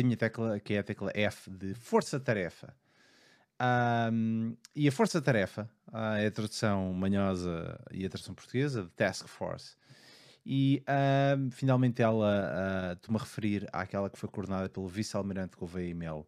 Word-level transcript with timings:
a 0.00 0.02
minha 0.02 0.16
tecla, 0.16 0.60
que 0.60 0.74
é 0.74 0.78
a 0.78 0.82
tecla 0.82 1.10
F 1.14 1.50
de 1.50 1.74
força-tarefa. 1.74 2.74
Um, 4.12 4.54
e 4.74 4.86
a 4.86 4.92
força-tarefa 4.92 5.68
uh, 5.88 6.16
é 6.18 6.26
a 6.26 6.30
tradução 6.30 6.92
manhosa 6.92 7.80
e 7.90 8.04
a 8.04 8.08
tradução 8.08 8.34
portuguesa 8.34 8.82
de 8.82 8.90
Task 8.90 9.26
Force. 9.26 9.76
E 10.48 10.80
finalmente 11.50 12.02
ela 12.02 12.90
uh, 12.90 12.92
estou-me 12.92 13.18
a 13.18 13.22
referir 13.22 13.68
àquela 13.72 14.08
que 14.08 14.18
foi 14.18 14.28
coordenada 14.28 14.68
pelo 14.68 14.86
vice-almirante 14.86 15.56
Gouveia 15.56 15.92
Mel, 15.92 16.24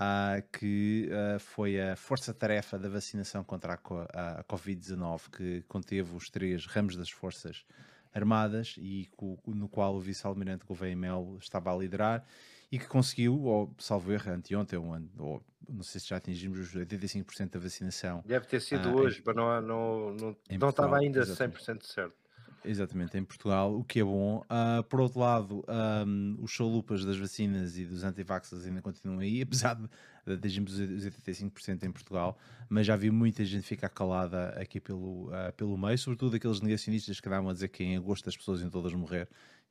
uh, 0.00 0.58
que 0.58 1.10
foi 1.40 1.78
a 1.78 1.94
força-tarefa 1.94 2.78
da 2.78 2.88
vacinação 2.88 3.44
contra 3.44 3.74
a, 3.74 4.40
a 4.40 4.44
Covid-19, 4.44 5.20
que 5.30 5.62
conteve 5.68 6.16
os 6.16 6.30
três 6.30 6.64
ramos 6.64 6.96
das 6.96 7.10
forças 7.10 7.66
armadas 8.14 8.76
e 8.78 9.08
no 9.46 9.68
qual 9.68 9.94
o 9.94 10.00
vice-almirante 10.00 10.64
Gouveia 10.64 10.96
Mel 10.96 11.36
estava 11.40 11.72
a 11.72 11.76
liderar 11.76 12.24
e 12.70 12.78
que 12.78 12.86
conseguiu, 12.86 13.42
ou 13.42 13.74
salvo 13.78 14.12
erro, 14.12 14.30
anteontem, 14.32 14.78
ou, 14.78 15.42
não 15.68 15.82
sei 15.82 16.00
se 16.00 16.08
já 16.08 16.16
atingimos 16.16 16.58
os 16.58 16.74
85% 16.74 17.50
da 17.50 17.58
vacinação. 17.58 18.22
Deve 18.24 18.46
ter 18.46 18.60
sido 18.60 18.90
uh, 18.90 18.96
hoje, 18.96 19.20
em, 19.20 19.22
mas 19.26 19.36
não, 19.36 19.60
não, 19.60 20.14
não, 20.14 20.36
não 20.58 20.68
estava 20.68 20.98
ainda 20.98 21.20
exatamente. 21.20 21.58
100% 21.58 21.82
certo. 21.84 22.14
Exatamente, 22.62 23.16
em 23.16 23.24
Portugal, 23.24 23.74
o 23.74 23.82
que 23.82 24.00
é 24.00 24.04
bom. 24.04 24.40
Uh, 24.40 24.82
por 24.84 25.00
outro 25.00 25.20
lado, 25.20 25.64
um, 26.06 26.36
os 26.42 26.50
chalupas 26.50 27.04
das 27.04 27.16
vacinas 27.16 27.78
e 27.78 27.86
dos 27.86 28.04
antivaxas 28.04 28.66
ainda 28.66 28.82
continuam 28.82 29.20
aí, 29.20 29.40
apesar 29.42 29.74
de 29.74 29.88
atingirmos 30.34 30.78
os 30.78 31.06
85% 31.06 31.82
em 31.84 31.90
Portugal, 31.90 32.38
mas 32.68 32.86
já 32.86 32.96
vi 32.96 33.10
muita 33.10 33.44
gente 33.46 33.62
ficar 33.62 33.88
calada 33.88 34.50
aqui 34.60 34.78
pelo, 34.78 35.28
uh, 35.28 35.52
pelo 35.56 35.76
meio, 35.78 35.96
sobretudo 35.96 36.36
aqueles 36.36 36.60
negacionistas 36.60 37.18
que 37.18 37.28
davam 37.28 37.48
a 37.48 37.54
dizer 37.54 37.68
que 37.68 37.82
em 37.82 37.96
agosto 37.96 38.28
as 38.28 38.36
pessoas 38.36 38.60
iam 38.60 38.68
todas 38.68 38.92
morrer, 38.92 39.26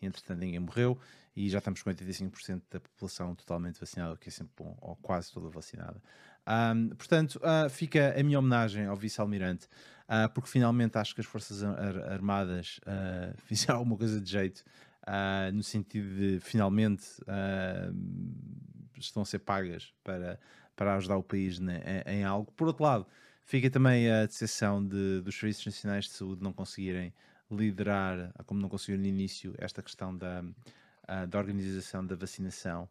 entretanto 0.05 0.39
ninguém 0.39 0.59
morreu, 0.59 0.97
e 1.36 1.50
já 1.50 1.59
estamos 1.59 1.81
com 1.81 1.89
85% 1.89 2.64
da 2.69 2.80
população 2.80 3.33
totalmente 3.36 3.80
vacinada, 3.80 4.14
o 4.14 4.17
que 4.17 4.30
é 4.30 4.31
sempre 4.31 4.52
bom, 4.58 4.78
ou 4.81 4.95
quase 4.97 5.31
toda 5.31 5.50
vacinada. 5.50 6.02
Um, 6.47 6.89
portanto, 6.89 7.36
uh, 7.38 7.69
fica 7.69 8.20
a 8.20 8.23
minha 8.23 8.39
homenagem 8.39 8.86
ao 8.86 8.95
vice-almirante, 8.95 9.67
uh, 10.08 10.27
porque 10.33 10.50
finalmente 10.50 10.97
acho 10.97 11.14
que 11.14 11.22
as 11.22 11.27
Forças 11.27 11.64
ar 11.64 12.11
Armadas 12.11 12.80
uh, 12.80 13.38
fizeram 13.45 13.80
alguma 13.80 13.97
coisa 13.97 14.20
de 14.20 14.30
jeito, 14.30 14.64
no 15.53 15.64
sentido 15.64 16.08
de 16.16 16.39
finalmente 16.39 17.03
estão 18.95 19.23
a 19.23 19.25
ser 19.25 19.39
pagas 19.39 19.92
para, 20.03 20.39
para 20.75 20.95
ajudar 20.97 21.17
o 21.17 21.23
país 21.23 21.58
né, 21.58 21.81
em, 22.05 22.20
em, 22.20 22.23
algo. 22.23 22.52
Por 22.52 22.67
outro 22.67 22.83
lado, 22.83 23.08
fica 23.44 23.72
também 23.72 24.11
a 24.11 24.27
decepção 24.27 24.86
de, 24.86 25.22
dos 25.22 25.36
Serviços 25.36 25.66
Nacionais 25.66 26.05
de 26.05 26.11
Saúde 26.11 26.44
não 26.44 26.53
conseguirem 26.53 27.11
liderar, 27.52 28.33
como 28.45 28.61
não 28.61 28.69
conseguiram 28.69 29.02
no 29.02 29.08
início, 29.08 29.53
esta 29.58 29.81
questão 29.81 30.16
da, 30.16 30.44
da 31.28 31.38
organização 31.38 32.05
da 32.05 32.16
vacinação. 32.16 32.89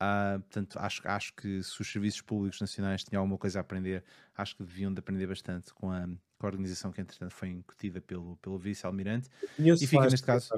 Uh, 0.00 0.40
portanto, 0.40 0.78
acho, 0.78 1.06
acho 1.06 1.34
que 1.34 1.62
se 1.62 1.78
os 1.78 1.92
serviços 1.92 2.22
públicos 2.22 2.58
nacionais 2.58 3.04
tinham 3.04 3.20
alguma 3.20 3.36
coisa 3.36 3.58
a 3.58 3.60
aprender, 3.60 4.02
acho 4.34 4.56
que 4.56 4.64
deviam 4.64 4.92
de 4.92 4.98
aprender 4.98 5.26
bastante 5.26 5.74
com 5.74 5.90
a, 5.90 6.06
com 6.38 6.46
a 6.46 6.46
organização 6.46 6.90
que, 6.90 7.02
entretanto, 7.02 7.34
foi 7.34 7.50
incutida 7.50 8.00
pelo, 8.00 8.36
pelo 8.38 8.58
vice-almirante. 8.58 9.28
E 9.58 9.86
fica 9.86 10.06
neste 10.06 10.26
caso. 10.26 10.48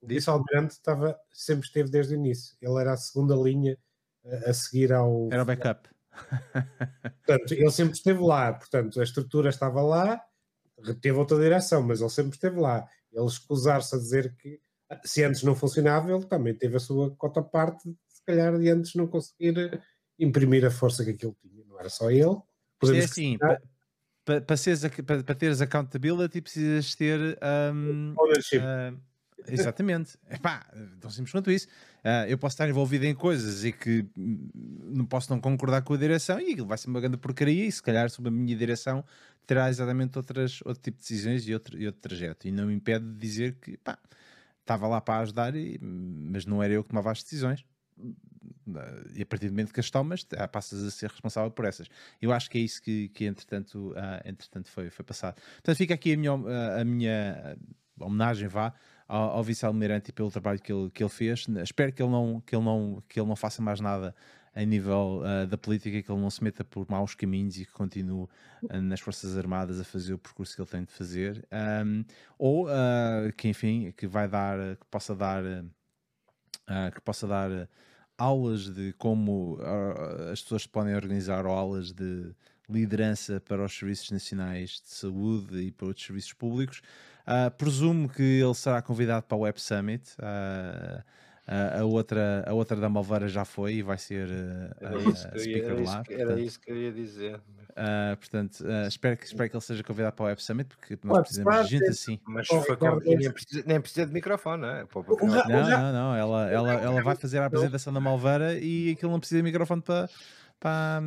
O 0.00 0.06
vice-almirante 0.06 0.74
estava, 0.74 1.18
sempre 1.32 1.66
esteve 1.66 1.90
desde 1.90 2.14
o 2.14 2.16
início. 2.16 2.56
Ele 2.62 2.80
era 2.80 2.92
a 2.92 2.96
segunda 2.96 3.34
linha 3.34 3.76
a, 4.24 4.50
a 4.50 4.54
seguir 4.54 4.92
ao. 4.92 5.28
Era 5.32 5.42
o 5.42 5.46
backup. 5.46 5.88
portanto, 7.26 7.52
ele 7.52 7.70
sempre 7.72 7.94
esteve 7.94 8.20
lá. 8.20 8.52
Portanto, 8.52 9.00
a 9.00 9.02
estrutura 9.02 9.48
estava 9.48 9.82
lá, 9.82 10.22
teve 11.00 11.18
outra 11.18 11.38
direção, 11.38 11.82
mas 11.82 12.00
ele 12.00 12.10
sempre 12.10 12.32
esteve 12.32 12.58
lá. 12.60 12.86
Ele 13.12 13.26
escusar-se 13.26 13.94
a 13.94 13.98
dizer 13.98 14.34
que 14.36 14.60
se 15.04 15.24
antes 15.24 15.42
não 15.42 15.54
funcionava, 15.54 16.12
ele 16.12 16.24
também 16.26 16.54
teve 16.54 16.76
a 16.76 16.80
sua 16.80 17.10
cota 17.16 17.42
parte 17.42 17.96
calhar 18.26 18.58
de 18.58 18.68
antes 18.68 18.94
não 18.94 19.06
conseguir 19.06 19.80
imprimir 20.18 20.64
a 20.64 20.70
força 20.70 21.04
que 21.04 21.10
aquilo 21.10 21.36
tinha. 21.40 21.64
Não 21.64 21.78
era 21.78 21.88
só 21.88 22.10
ele. 22.10 22.36
Podemos 22.78 23.02
é 23.02 23.04
assim, 23.04 23.38
para 23.38 23.60
pa, 24.24 24.40
pa, 24.40 24.54
pa, 25.06 25.22
pa, 25.22 25.34
teres 25.34 25.60
accountability 25.60 26.40
precisas 26.42 26.94
ter 26.94 27.38
um, 27.72 28.12
uh, 28.12 29.00
exatamente. 29.48 30.16
Epá, 30.30 30.66
tão 31.00 31.10
simples 31.10 31.32
quanto 31.32 31.50
isso. 31.50 31.66
Uh, 32.04 32.28
eu 32.28 32.38
posso 32.38 32.54
estar 32.54 32.68
envolvido 32.68 33.04
em 33.04 33.14
coisas 33.14 33.64
e 33.64 33.72
que 33.72 34.06
não 34.16 35.04
posso 35.04 35.30
não 35.32 35.40
concordar 35.40 35.82
com 35.82 35.94
a 35.94 35.96
direção 35.96 36.40
e 36.40 36.54
vai 36.56 36.78
ser 36.78 36.88
uma 36.88 37.00
grande 37.00 37.16
porcaria 37.16 37.64
e 37.64 37.72
se 37.72 37.82
calhar 37.82 38.08
sob 38.10 38.28
a 38.28 38.30
minha 38.30 38.56
direção 38.56 39.04
terá 39.46 39.68
exatamente 39.68 40.18
outras, 40.18 40.60
outro 40.64 40.82
tipo 40.82 40.98
de 40.98 41.02
decisões 41.02 41.48
e 41.48 41.54
outro, 41.54 41.78
e 41.78 41.86
outro 41.86 42.00
trajeto. 42.00 42.48
E 42.48 42.50
não 42.50 42.66
me 42.66 42.74
impede 42.74 43.04
de 43.04 43.18
dizer 43.18 43.56
que 43.60 43.76
pá, 43.76 43.98
estava 44.60 44.88
lá 44.88 45.00
para 45.00 45.22
ajudar, 45.22 45.54
e, 45.54 45.78
mas 45.80 46.44
não 46.44 46.62
era 46.62 46.74
eu 46.74 46.82
que 46.82 46.88
tomava 46.88 47.12
as 47.12 47.22
decisões 47.22 47.64
e 49.14 49.22
a 49.22 49.26
partir 49.26 49.46
do 49.46 49.52
momento 49.52 49.72
que 49.72 49.80
as 49.80 49.90
tomas, 49.90 50.26
passas 50.50 50.82
a 50.82 50.90
ser 50.90 51.10
responsável 51.10 51.50
por 51.50 51.64
essas. 51.64 51.88
Eu 52.20 52.32
acho 52.32 52.50
que 52.50 52.58
é 52.58 52.60
isso 52.60 52.82
que, 52.82 53.08
que 53.10 53.24
entretanto, 53.24 53.92
uh, 53.92 54.28
entretanto 54.28 54.68
foi, 54.70 54.90
foi 54.90 55.04
passado. 55.04 55.40
Portanto, 55.54 55.76
fica 55.76 55.94
aqui 55.94 56.12
a 56.12 56.16
minha, 56.16 56.32
a 56.80 56.84
minha 56.84 57.56
homenagem, 57.98 58.48
vá, 58.48 58.72
ao, 59.08 59.30
ao 59.30 59.44
vice-almirante 59.44 60.12
pelo 60.12 60.30
trabalho 60.30 60.60
que 60.60 60.72
ele, 60.72 60.90
que 60.90 61.02
ele 61.02 61.10
fez. 61.10 61.46
Espero 61.62 61.92
que 61.92 62.02
ele 62.02 62.10
não, 62.10 62.40
que 62.40 62.54
ele 62.54 62.64
não, 62.64 63.02
que 63.08 63.20
ele 63.20 63.28
não 63.28 63.36
faça 63.36 63.62
mais 63.62 63.80
nada 63.80 64.14
a 64.54 64.64
nível 64.64 65.20
uh, 65.20 65.46
da 65.46 65.58
política, 65.58 66.02
que 66.02 66.10
ele 66.10 66.20
não 66.20 66.30
se 66.30 66.42
meta 66.42 66.64
por 66.64 66.86
maus 66.88 67.14
caminhos 67.14 67.58
e 67.58 67.66
que 67.66 67.72
continue 67.72 68.24
uh, 68.24 68.28
nas 68.82 69.00
Forças 69.00 69.36
Armadas 69.36 69.78
a 69.78 69.84
fazer 69.84 70.14
o 70.14 70.18
percurso 70.18 70.54
que 70.54 70.62
ele 70.62 70.68
tem 70.68 70.84
de 70.84 70.92
fazer. 70.92 71.46
Um, 71.84 72.04
ou 72.38 72.66
que, 73.36 73.48
enfim, 73.48 73.92
que 73.96 74.06
vai 74.06 74.26
dar, 74.26 74.76
que 74.76 74.86
possa 74.90 75.14
dar 75.14 75.42
uh, 76.68 76.90
que 76.92 77.00
possa 77.00 77.26
dar 77.26 77.68
aulas 78.18 78.70
de 78.70 78.92
como 78.94 79.56
uh, 79.56 80.30
as 80.32 80.42
pessoas 80.42 80.66
podem 80.66 80.94
organizar 80.94 81.46
aulas 81.46 81.92
de 81.92 82.34
liderança 82.68 83.40
para 83.40 83.64
os 83.64 83.76
serviços 83.76 84.10
nacionais 84.10 84.80
de 84.82 84.90
saúde 84.90 85.58
e 85.60 85.70
para 85.70 85.86
outros 85.86 86.04
serviços 86.04 86.32
públicos. 86.32 86.82
Uh, 87.26 87.50
presumo 87.56 88.08
que 88.08 88.22
ele 88.22 88.54
será 88.54 88.80
convidado 88.82 89.24
para 89.26 89.36
o 89.36 89.40
Web 89.40 89.60
Summit. 89.60 90.04
Uh, 90.18 91.02
Uh, 91.46 91.82
a, 91.82 91.84
outra, 91.84 92.44
a 92.44 92.52
outra 92.52 92.76
da 92.76 92.88
Malveira 92.88 93.28
já 93.28 93.44
foi 93.44 93.74
e 93.74 93.82
vai 93.82 93.96
ser 93.96 94.26
uh, 94.26 95.10
isso 95.10 95.28
uh, 95.28 95.38
speaker 95.38 95.64
era 95.64 95.74
lá. 95.74 95.80
Isso, 95.80 95.96
portanto, 95.96 96.20
era 96.20 96.40
isso 96.40 96.60
que 96.60 96.70
eu 96.72 96.76
ia 96.76 96.92
dizer. 96.92 97.40
portanto, 98.18 98.64
espero, 98.88 99.16
que, 99.16 99.26
espero 99.26 99.50
que 99.50 99.56
ele 99.56 99.62
seja 99.62 99.84
convidado 99.84 100.16
para 100.16 100.24
o 100.24 100.26
Web 100.26 100.42
Summit 100.42 100.68
porque 100.76 100.98
nós 101.04 101.20
precisamos 101.20 101.68
de 101.68 101.78
gente 101.78 101.88
assim. 101.88 102.18
Mas 102.26 102.48
foi 102.48 102.76
com, 102.76 102.96
nem, 102.96 103.30
precisa, 103.30 103.62
nem 103.64 103.80
precisa 103.80 104.06
de 104.06 104.12
microfone, 104.12 104.62
não 104.62 104.68
é? 104.70 104.86
Não, 104.92 105.68
não, 105.68 105.92
não. 105.92 106.16
Ela, 106.16 106.50
ela, 106.50 106.72
ela 106.72 107.02
vai 107.04 107.14
fazer 107.14 107.38
a 107.38 107.46
apresentação 107.46 107.92
da 107.92 108.00
Malveira 108.00 108.58
e 108.58 108.90
aquilo 108.90 109.12
não 109.12 109.20
precisa 109.20 109.38
de 109.38 109.44
microfone 109.44 109.82
para 109.82 110.10
para, 110.58 111.02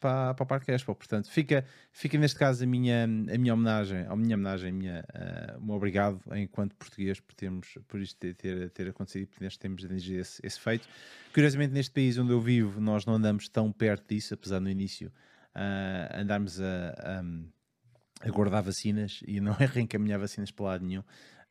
para, 0.00 0.34
para 0.34 0.42
o 0.42 0.46
Parque 0.46 0.72
Expo. 0.72 0.94
Portanto, 0.94 1.30
fica, 1.30 1.64
fica 1.92 2.18
neste 2.18 2.38
caso 2.38 2.64
a 2.64 2.66
minha, 2.66 3.04
a 3.04 3.06
minha 3.06 3.54
homenagem, 3.54 4.06
a 4.06 4.16
minha 4.16 4.36
homenagem, 4.36 4.70
a 4.70 4.72
minha, 4.72 5.04
uh, 5.14 5.64
um 5.64 5.72
obrigado 5.72 6.20
enquanto 6.34 6.74
português 6.74 7.20
por, 7.20 7.34
termos, 7.34 7.78
por 7.86 8.00
isto 8.00 8.18
ter, 8.18 8.34
ter, 8.34 8.70
ter 8.70 8.88
acontecido 8.88 9.22
e 9.22 9.26
por 9.26 9.40
neste 9.42 9.58
termos 9.58 9.86
de 9.86 10.14
esse, 10.16 10.40
esse 10.44 10.60
feito. 10.60 10.88
Curiosamente, 11.32 11.72
neste 11.72 11.92
país 11.92 12.18
onde 12.18 12.32
eu 12.32 12.40
vivo, 12.40 12.80
nós 12.80 13.06
não 13.06 13.14
andamos 13.14 13.48
tão 13.48 13.70
perto 13.72 14.08
disso, 14.08 14.34
apesar 14.34 14.60
no 14.60 14.68
início 14.68 15.12
uh, 15.54 16.20
andarmos 16.20 16.60
a, 16.60 16.94
a, 16.98 18.28
a 18.28 18.30
guardar 18.30 18.62
vacinas 18.62 19.20
e 19.26 19.40
não 19.40 19.52
é 19.60 19.66
reencaminhar 19.66 20.18
vacinas 20.18 20.50
para 20.50 20.66
lado 20.66 20.84
nenhum. 20.84 21.02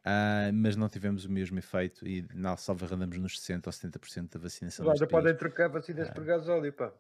Uh, 0.06 0.52
mas 0.54 0.76
não 0.76 0.90
tivemos 0.90 1.24
o 1.24 1.32
mesmo 1.32 1.58
efeito 1.58 2.06
e 2.06 2.28
na 2.34 2.58
salva 2.58 2.94
andamos 2.94 3.18
nos 3.18 3.40
60 3.40 3.70
ou 3.70 3.74
70% 3.74 4.34
da 4.34 4.40
vacinação. 4.40 4.86
Agora 4.86 5.08
podem 5.08 5.34
trocar 5.34 5.70
vacinas 5.70 6.10
uh, 6.10 6.14
por 6.14 6.26
gasóleo, 6.26 6.74
pá. 6.74 6.92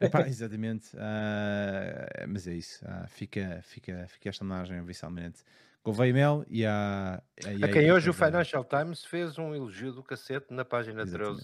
Epá, 0.00 0.26
exatamente, 0.28 0.94
uh, 0.96 2.28
mas 2.28 2.46
é 2.46 2.54
isso. 2.54 2.84
Uh, 2.84 3.08
fica, 3.08 3.60
fica, 3.62 4.06
fica 4.08 4.28
esta 4.28 4.44
homenagem 4.44 4.80
oficialmente 4.80 5.42
Gouveia 5.82 6.12
Mel 6.12 6.44
e 6.48 6.66
a. 6.66 7.22
A, 7.44 7.64
a 7.64 7.68
quem 7.68 7.90
hoje 7.90 8.10
o 8.10 8.12
Financial 8.12 8.64
Times 8.64 9.04
fez 9.04 9.38
um 9.38 9.54
elogio 9.54 9.92
do 9.92 10.02
cacete 10.02 10.52
na 10.52 10.64
página 10.64 11.06
13, 11.06 11.42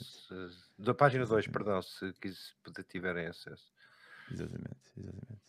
da 0.79 0.95
página 0.95 1.25
2, 1.25 1.47
perdão, 1.47 1.81
se, 1.81 2.13
se 2.13 2.85
tiverem 2.85 3.27
acesso. 3.27 3.73
Exatamente, 4.31 4.93
exatamente. 4.97 5.41